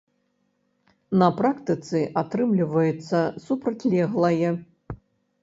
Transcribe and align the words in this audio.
На 1.21 1.27
практыцы 1.39 1.99
атрымліваецца 2.23 3.19
супрацьлеглае. 3.45 4.49